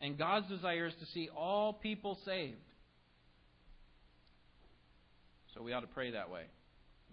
[0.00, 2.56] And God's desire is to see all people saved.
[5.54, 6.42] So we ought to pray that way.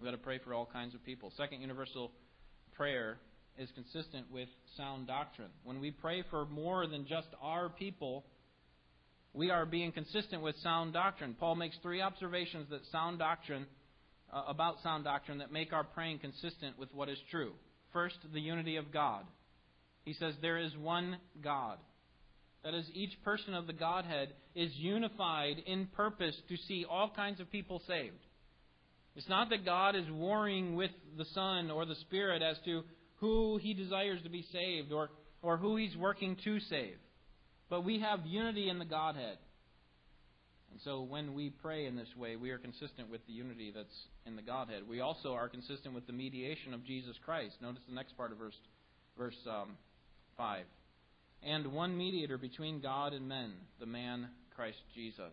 [0.00, 1.32] We ought to pray for all kinds of people.
[1.36, 2.12] Second universal
[2.74, 3.18] prayer
[3.58, 5.50] is consistent with sound doctrine.
[5.64, 8.24] When we pray for more than just our people,
[9.32, 11.36] we are being consistent with sound doctrine.
[11.38, 13.66] Paul makes three observations that sound doctrine
[14.32, 17.52] uh, about sound doctrine that make our praying consistent with what is true.
[17.92, 19.24] First, the unity of God.
[20.04, 21.78] He says there is one God.
[22.64, 27.40] That is, each person of the Godhead is unified in purpose to see all kinds
[27.40, 28.16] of people saved.
[29.14, 32.82] It's not that God is warring with the Son or the Spirit as to
[33.16, 35.10] who he desires to be saved or,
[35.42, 36.96] or who he's working to save.
[37.68, 39.38] But we have unity in the Godhead.
[40.70, 43.88] And so when we pray in this way, we are consistent with the unity that's
[44.26, 44.82] in the Godhead.
[44.88, 47.54] We also are consistent with the mediation of Jesus Christ.
[47.62, 48.54] Notice the next part of verse,
[49.16, 49.76] verse um,
[50.36, 50.64] 5.
[51.42, 55.32] And one mediator between God and men, the man Christ Jesus.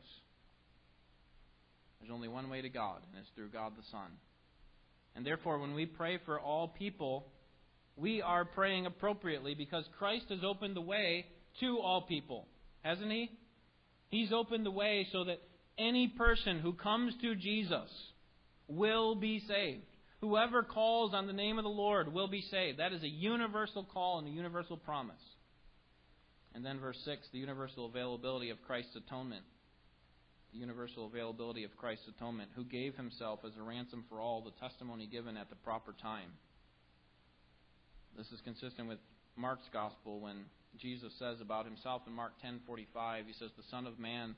[1.99, 4.11] There's only one way to God, and it's through God the Son.
[5.15, 7.27] And therefore, when we pray for all people,
[7.95, 11.25] we are praying appropriately because Christ has opened the way
[11.60, 12.47] to all people,
[12.82, 13.29] hasn't He?
[14.10, 15.41] He's opened the way so that
[15.77, 17.89] any person who comes to Jesus
[18.67, 19.86] will be saved.
[20.21, 22.79] Whoever calls on the name of the Lord will be saved.
[22.79, 25.15] That is a universal call and a universal promise.
[26.56, 29.43] And then, verse 6 the universal availability of Christ's atonement.
[30.53, 34.65] The universal availability of Christ's atonement, who gave himself as a ransom for all, the
[34.65, 36.29] testimony given at the proper time.
[38.17, 38.99] This is consistent with
[39.36, 40.45] Mark's gospel when
[40.78, 44.36] Jesus says about himself in Mark 10:45, he says the Son of Man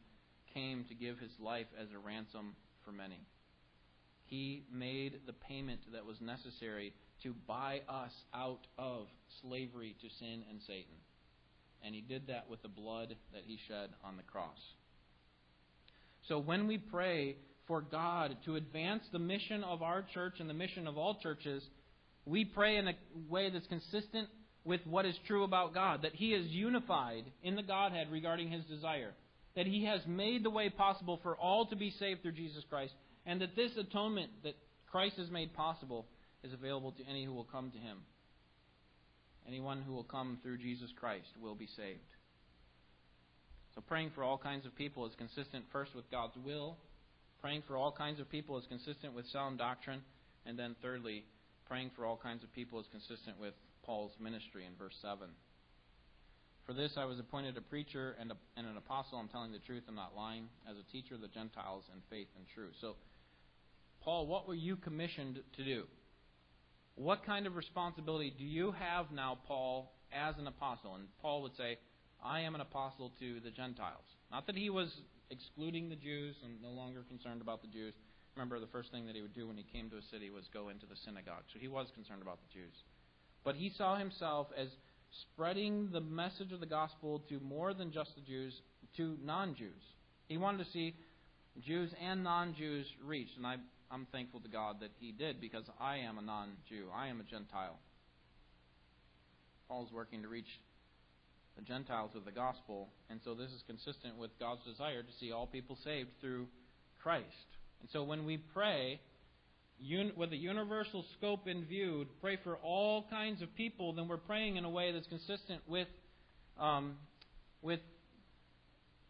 [0.54, 3.20] came to give his life as a ransom for many.
[4.26, 9.08] He made the payment that was necessary to buy us out of
[9.42, 10.96] slavery to sin and Satan.
[11.84, 14.60] And he did that with the blood that he shed on the cross.
[16.28, 17.36] So when we pray
[17.68, 21.64] for God to advance the mission of our church and the mission of all churches,
[22.26, 22.94] we pray in a
[23.30, 24.30] way that's consistent
[24.64, 28.66] with what is true about God, that He is unified in the Godhead regarding His
[28.66, 29.14] desire,
[29.56, 32.94] that He has made the way possible for all to be saved through Jesus Christ,
[33.26, 34.56] and that this atonement that
[34.92, 36.08] Christ has made possible
[36.44, 38.00] is available to any who will come to Him.
[39.48, 42.00] Anyone who will come through Jesus Christ will be saved.
[43.76, 46.78] So praying for all kinds of people is consistent first with God's will.
[47.42, 50.02] Praying for all kinds of people is consistent with sound doctrine.
[50.46, 51.26] And then thirdly,
[51.68, 55.28] praying for all kinds of people is consistent with Paul's ministry in verse 7.
[56.66, 59.20] For this I was appointed a preacher and, a, and an apostle.
[59.20, 60.48] I'm telling the truth, I'm not lying.
[60.70, 62.74] As a teacher of the Gentiles in faith and truth.
[62.82, 62.96] So,
[64.04, 65.84] Paul, what were you commissioned to do?
[66.96, 70.96] What kind of responsibility do you have now, Paul, as an apostle?
[70.96, 71.78] And Paul would say,
[72.24, 74.06] I am an apostle to the Gentiles.
[74.32, 74.90] Not that he was
[75.30, 77.94] excluding the Jews and no longer concerned about the Jews.
[78.36, 80.44] Remember, the first thing that he would do when he came to a city was
[80.54, 81.44] go into the synagogue.
[81.54, 82.74] So he was concerned about the Jews.
[83.44, 84.68] But he saw himself as
[85.22, 88.54] spreading the message of the gospel to more than just the Jews,
[88.98, 89.82] to non Jews.
[90.28, 90.96] He wanted to see
[91.66, 93.38] Jews and non Jews reached.
[93.38, 93.56] And I,
[93.90, 96.88] I'm thankful to God that he did because I am a non Jew.
[96.94, 97.80] I am a Gentile.
[99.70, 100.60] Paul's working to reach
[101.56, 102.90] the Gentiles with the gospel.
[103.10, 106.48] And so this is consistent with God's desire to see all people saved through
[107.02, 107.26] Christ.
[107.86, 109.00] And so when we pray
[110.18, 114.56] with a universal scope in view, pray for all kinds of people, then we're praying
[114.56, 115.88] in a way that's consistent with,
[116.60, 116.96] um,
[117.62, 117.82] with,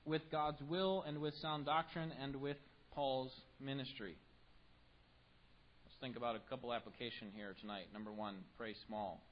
[0.03, 2.57] with God's will and with sound doctrine and with
[2.93, 4.17] Paul's ministry.
[5.85, 7.85] Let's think about a couple application here tonight.
[7.93, 9.23] Number one, pray small.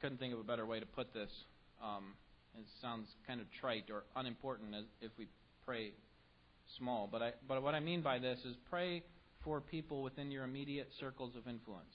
[0.00, 1.30] Couldn't think of a better way to put this.
[1.84, 2.14] Um,
[2.58, 5.26] it sounds kind of trite or unimportant if we
[5.66, 5.92] pray
[6.78, 7.08] small.
[7.10, 9.02] But, I, but what I mean by this is pray
[9.44, 11.94] for people within your immediate circles of influence.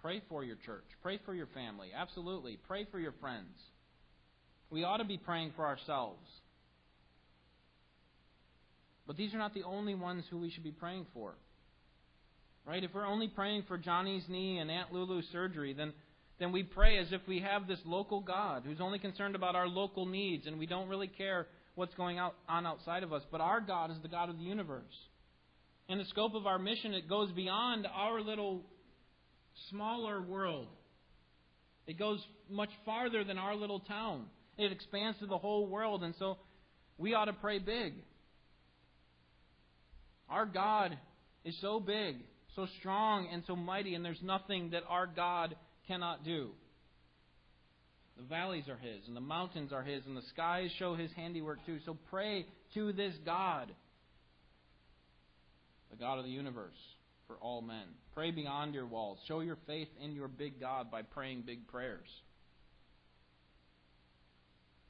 [0.00, 0.84] Pray for your church.
[1.02, 1.88] Pray for your family.
[1.96, 2.58] Absolutely.
[2.68, 3.56] Pray for your friends.
[4.70, 6.26] We ought to be praying for ourselves.
[9.06, 11.34] But these are not the only ones who we should be praying for.
[12.66, 12.82] Right?
[12.82, 15.92] If we're only praying for Johnny's knee and Aunt Lulu's surgery, then,
[16.40, 19.68] then we pray as if we have this local God who's only concerned about our
[19.68, 23.22] local needs and we don't really care what's going on outside of us.
[23.30, 24.94] But our God is the God of the universe.
[25.88, 28.64] In the scope of our mission, it goes beyond our little
[29.70, 30.66] smaller world.
[31.86, 32.18] It goes
[32.50, 34.24] much farther than our little town.
[34.58, 36.38] It expands to the whole world, and so
[36.98, 37.94] we ought to pray big.
[40.28, 40.98] Our God
[41.44, 42.16] is so big,
[42.56, 45.54] so strong, and so mighty, and there's nothing that our God
[45.86, 46.50] cannot do.
[48.16, 51.64] The valleys are His, and the mountains are His, and the skies show His handiwork
[51.66, 51.78] too.
[51.84, 53.70] So pray to this God,
[55.90, 56.78] the God of the universe,
[57.26, 57.84] for all men.
[58.14, 59.18] Pray beyond your walls.
[59.28, 62.08] Show your faith in your big God by praying big prayers.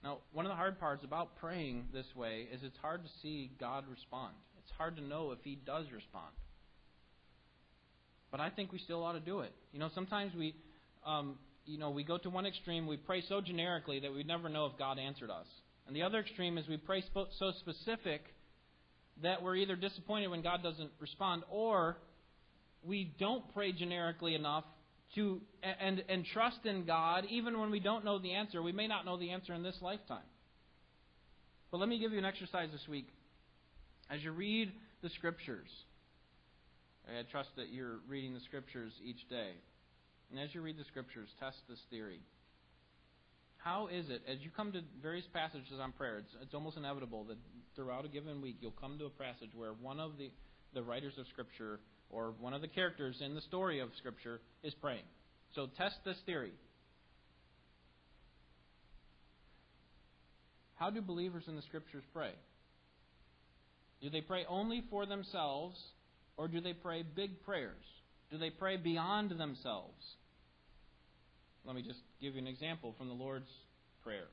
[0.04, 3.50] Now, one of the hard parts about praying this way is it's hard to see
[3.58, 4.34] God respond.
[4.62, 6.32] It's hard to know if He does respond.
[8.30, 9.52] But I think we still ought to do it.
[9.72, 10.54] You know, sometimes we,
[11.04, 12.86] um, you know, we go to one extreme.
[12.86, 15.46] We pray so generically that we never know if God answered us.
[15.86, 18.22] And the other extreme is we pray so specific
[19.22, 21.96] that we're either disappointed when God doesn't respond, or
[22.82, 24.64] we don't pray generically enough
[25.14, 28.62] to and and trust in God even when we don't know the answer.
[28.62, 30.26] We may not know the answer in this lifetime.
[31.70, 33.08] But let me give you an exercise this week.
[34.10, 35.68] As you read the scriptures,
[37.08, 39.52] I trust that you're reading the scriptures each day.
[40.30, 42.20] And as you read the scriptures, test this theory.
[43.58, 47.24] How is it, as you come to various passages on prayer, it's, it's almost inevitable
[47.24, 47.36] that
[47.74, 50.30] throughout a given week you'll come to a passage where one of the,
[50.74, 54.72] the writers of Scripture or one of the characters in the story of Scripture is
[54.74, 55.02] praying.
[55.54, 56.52] So test this theory.
[60.76, 62.32] How do believers in the Scriptures pray?
[64.02, 65.76] Do they pray only for themselves,
[66.36, 67.82] or do they pray big prayers?
[68.30, 70.02] Do they pray beyond themselves?
[71.64, 73.50] Let me just give you an example from the Lord's
[74.02, 74.28] Prayer,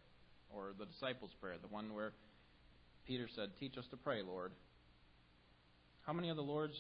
[0.53, 2.13] or the disciples' prayer, the one where
[3.08, 4.51] Peter said, Teach us to pray, Lord.
[6.06, 6.75] How many of the Lord's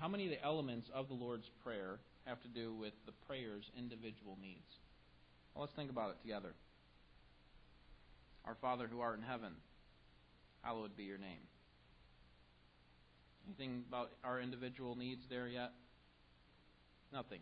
[0.00, 3.70] how many of the elements of the Lord's Prayer have to do with the prayer's
[3.76, 4.78] individual needs?
[5.54, 6.54] Well, let's think about it together.
[8.46, 9.52] Our Father who art in heaven,
[10.62, 11.49] hallowed be your name.
[13.46, 15.72] Anything about our individual needs there yet?
[17.12, 17.40] Nothing.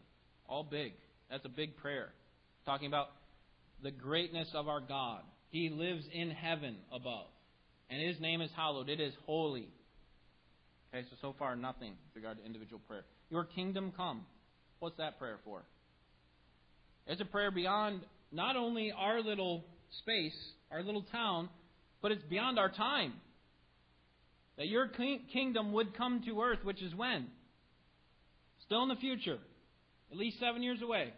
[0.49, 0.93] All big.
[1.31, 2.11] That's a big prayer.
[2.65, 3.09] Talking about
[3.83, 5.23] the greatness of our God.
[5.51, 7.27] He lives in heaven above.
[7.91, 8.89] And his name is hallowed.
[8.89, 9.69] It is holy.
[10.95, 13.05] Okay, so so far nothing with regard to individual prayer.
[13.31, 14.25] Your kingdom come.
[14.79, 15.63] What's that prayer for?
[17.07, 18.01] It's a prayer beyond
[18.33, 19.65] not only our little
[20.03, 20.37] space,
[20.71, 21.49] our little town,
[22.03, 23.15] but it's beyond our time.
[24.59, 24.88] That your
[25.33, 27.29] kingdom would come to earth, which is when?
[28.66, 29.38] Still in the future.
[30.11, 31.12] At least seven years away.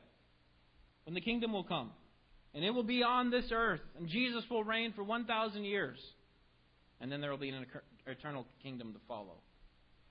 [1.05, 1.91] When the kingdom will come.
[2.55, 3.81] And it will be on this earth.
[3.99, 5.99] And Jesus will reign for 1,000 years.
[7.01, 7.65] And then there will be an
[8.07, 9.39] eternal kingdom to follow.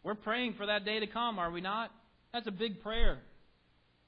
[0.01, 1.91] We're praying for that day to come, are we not?
[2.33, 3.19] That's a big prayer.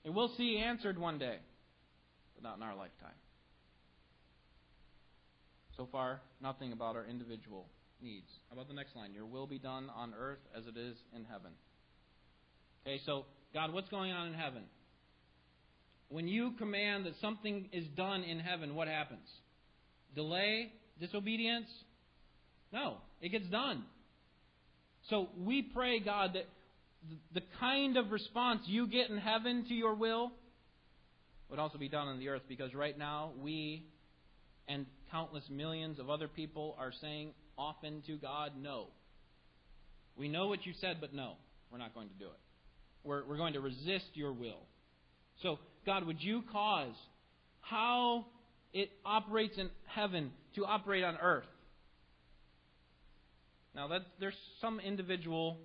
[0.03, 1.37] And we'll see answered one day,
[2.33, 3.09] but not in our lifetime.
[5.77, 7.67] So far, nothing about our individual
[8.01, 8.27] needs.
[8.49, 9.13] How about the next line?
[9.13, 11.51] Your will be done on earth as it is in heaven.
[12.85, 14.63] Okay, so, God, what's going on in heaven?
[16.09, 19.27] When you command that something is done in heaven, what happens?
[20.15, 20.71] Delay?
[20.99, 21.67] Disobedience?
[22.73, 23.83] No, it gets done.
[25.09, 26.45] So we pray, God, that
[27.33, 30.31] the kind of response you get in heaven to your will
[31.49, 33.83] would also be done on the earth because right now we
[34.67, 38.87] and countless millions of other people are saying often to God, no.
[40.15, 41.33] We know what you said, but no,
[41.71, 42.39] we're not going to do it.
[43.03, 44.59] We're, we're going to resist your will.
[45.41, 46.93] So, God, would you cause
[47.61, 48.25] how
[48.73, 51.45] it operates in heaven to operate on earth?
[53.73, 55.57] Now, that, there's some individual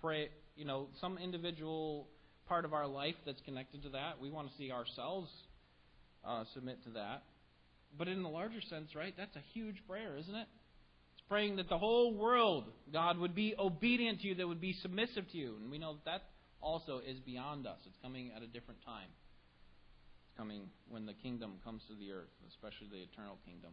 [0.00, 2.08] pray, you know, some individual
[2.48, 4.20] part of our life that's connected to that.
[4.20, 5.30] We want to see ourselves
[6.26, 7.22] uh, submit to that.
[7.96, 10.46] But in the larger sense, right, that's a huge prayer, isn't it?
[11.32, 15.24] Praying that the whole world, God, would be obedient to you, that would be submissive
[15.32, 15.56] to you.
[15.62, 16.22] And we know that, that
[16.60, 17.78] also is beyond us.
[17.86, 19.08] It's coming at a different time.
[20.28, 23.70] It's coming when the kingdom comes to the earth, especially the eternal kingdom.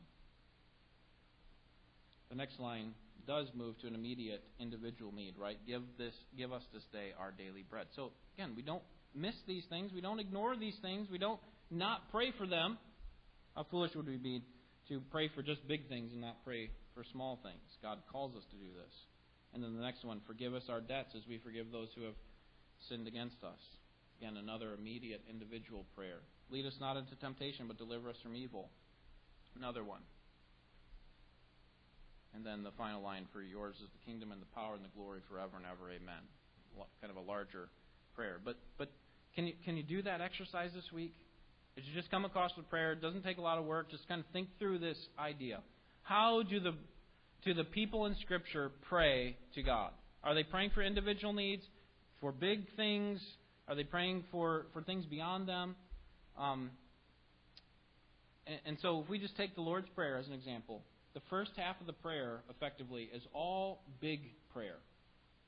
[2.29, 2.93] The next line
[3.27, 5.57] does move to an immediate individual need, right?
[5.67, 7.87] Give this give us this day our daily bread.
[7.93, 8.83] So again, we don't
[9.13, 12.77] miss these things, we don't ignore these things, we don't not pray for them.
[13.53, 14.43] How foolish would we be
[14.87, 17.77] to pray for just big things and not pray for small things.
[17.81, 18.93] God calls us to do this.
[19.53, 22.17] And then the next one, forgive us our debts as we forgive those who have
[22.87, 23.59] sinned against us.
[24.19, 26.19] Again, another immediate individual prayer.
[26.49, 28.69] Lead us not into temptation, but deliver us from evil.
[29.55, 30.01] Another one.
[32.35, 34.89] And then the final line for yours is the kingdom and the power and the
[34.95, 35.89] glory forever and ever.
[35.89, 36.21] Amen.
[37.01, 37.69] Kind of a larger
[38.15, 38.39] prayer.
[38.43, 38.91] But but
[39.35, 41.15] can you can you do that exercise this week?
[41.77, 43.89] As you just come across the prayer, it doesn't take a lot of work.
[43.89, 45.61] Just kind of think through this idea.
[46.09, 46.73] How do the
[47.45, 49.91] do the people in Scripture pray to God?
[50.23, 51.61] Are they praying for individual needs,
[52.19, 53.21] for big things?
[53.67, 55.75] Are they praying for, for things beyond them?
[56.35, 56.71] Um,
[58.47, 60.81] and, and so, if we just take the Lord's Prayer as an example,
[61.13, 64.77] the first half of the prayer, effectively, is all big prayer.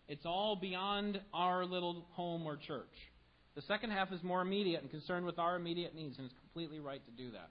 [0.07, 2.93] It's all beyond our little home or church.
[3.55, 6.79] The second half is more immediate and concerned with our immediate needs, and it's completely
[6.79, 7.49] right to do that.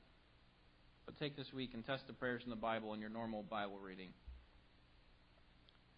[1.10, 3.80] But take this week and test the prayers in the Bible in your normal Bible
[3.84, 4.10] reading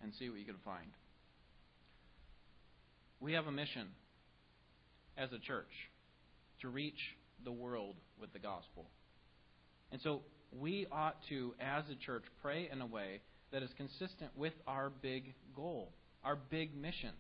[0.03, 0.89] and see what you can find.
[3.21, 3.89] We have a mission
[5.19, 5.69] as a church
[6.63, 6.97] to reach
[7.45, 8.87] the world with the gospel.
[9.91, 13.21] And so we ought to, as a church, pray in a way
[13.53, 15.93] that is consistent with our big goal,
[16.25, 17.13] our big mission.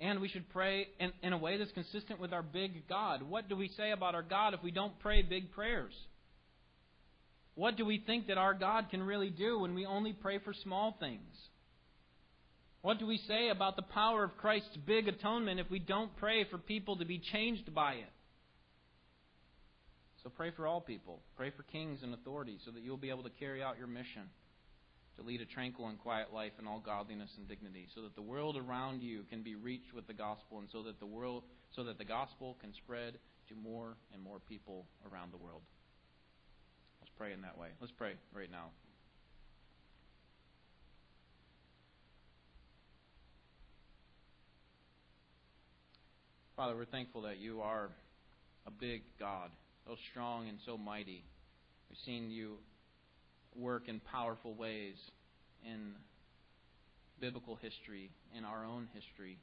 [0.00, 3.22] And we should pray in, in a way that's consistent with our big God.
[3.22, 5.92] What do we say about our God if we don't pray big prayers?
[7.54, 10.54] What do we think that our God can really do when we only pray for
[10.54, 11.36] small things?
[12.80, 16.44] What do we say about the power of Christ's big atonement if we don't pray
[16.44, 18.12] for people to be changed by it?
[20.22, 21.20] So pray for all people.
[21.36, 24.22] Pray for kings and authorities so that you'll be able to carry out your mission
[25.16, 28.22] to lead a tranquil and quiet life in all godliness and dignity, so that the
[28.22, 31.42] world around you can be reached with the gospel and so that the world
[31.76, 35.62] so that the gospel can spread to more and more people around the world.
[37.18, 37.68] Pray in that way.
[37.80, 38.70] Let's pray right now.
[46.56, 47.88] Father, we're thankful that you are
[48.66, 49.50] a big God,
[49.86, 51.24] so strong and so mighty.
[51.88, 52.58] We've seen you
[53.56, 54.94] work in powerful ways
[55.64, 55.94] in
[57.20, 59.38] biblical history, in our own history.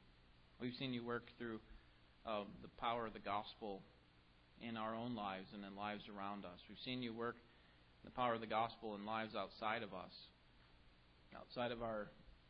[0.60, 1.60] We've seen you work through
[2.26, 3.82] uh, the power of the gospel
[4.60, 6.58] in our own lives and in lives around us.
[6.68, 7.36] We've seen you work
[8.04, 10.12] the power of the gospel in lives outside of us,
[11.36, 12.08] outside of our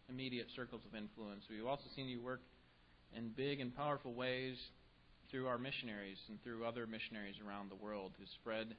[0.09, 1.45] immediate circles of influence.
[1.49, 2.43] We've also seen you work
[3.17, 4.57] in big and powerful ways
[5.31, 8.75] through our missionaries and through other missionaries around the world who spread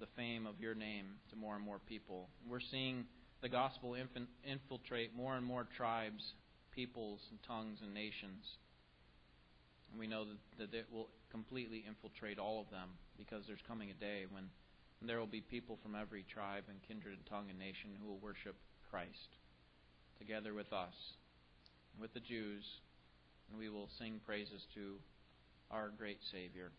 [0.00, 2.28] the fame of your name to more and more people.
[2.48, 3.04] We're seeing
[3.42, 3.96] the gospel
[4.44, 6.22] infiltrate more and more tribes,
[6.74, 8.44] peoples, and tongues and nations.
[9.90, 12.88] And we know that, that it will completely infiltrate all of them
[13.18, 14.44] because there's coming a day when
[15.08, 18.18] there will be people from every tribe and kindred and tongue and nation who will
[18.18, 18.56] worship
[18.90, 19.36] Christ
[20.18, 20.94] together with us,
[22.00, 22.64] with the Jews,
[23.48, 24.96] and we will sing praises to
[25.70, 26.70] our great Savior.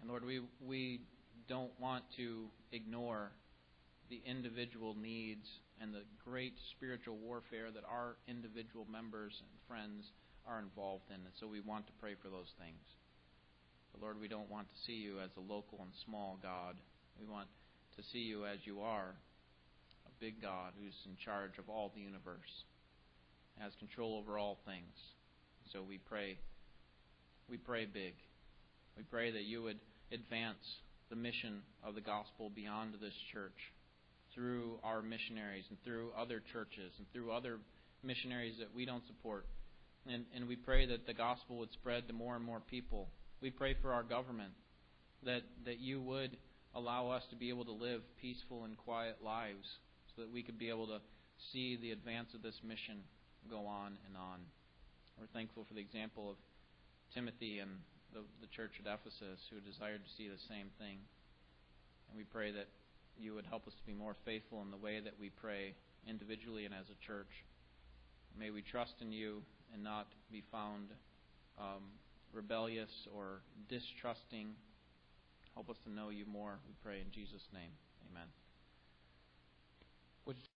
[0.00, 1.00] And Lord, we, we
[1.48, 3.32] don't want to ignore
[4.08, 5.46] the individual needs
[5.80, 10.12] and the great spiritual warfare that our individual members and friends
[10.46, 11.16] are involved in.
[11.16, 12.80] And so we want to pray for those things.
[13.96, 16.76] But Lord, we don't want to see you as a local and small God.
[17.18, 17.48] We want
[17.96, 19.14] to see you as you are,
[20.06, 22.64] a big God who's in charge of all the universe
[23.58, 24.92] has control over all things.
[25.72, 26.38] So we pray,
[27.48, 28.14] we pray big.
[28.96, 29.78] We pray that you would
[30.12, 30.60] advance
[31.08, 33.56] the mission of the gospel beyond this church
[34.34, 37.58] through our missionaries and through other churches and through other
[38.02, 39.46] missionaries that we don't support.
[40.06, 43.08] And, and we pray that the gospel would spread to more and more people.
[43.40, 44.52] We pray for our government
[45.24, 46.36] that, that you would
[46.74, 49.66] allow us to be able to live peaceful and quiet lives
[50.14, 51.00] so that we could be able to
[51.52, 53.00] see the advance of this mission
[53.50, 54.40] go on and on.
[55.18, 56.36] We're thankful for the example of
[57.14, 57.70] Timothy and
[58.12, 60.98] the, the church at Ephesus who desired to see the same thing.
[62.08, 62.68] And we pray that
[63.18, 65.74] you would help us to be more faithful in the way that we pray
[66.08, 67.44] individually and as a church.
[68.38, 70.88] May we trust in you and not be found
[71.58, 71.96] um,
[72.36, 74.54] rebellious or distrusting.
[75.54, 77.70] Help us to know you more, we pray in Jesus' name.
[78.10, 78.28] Amen.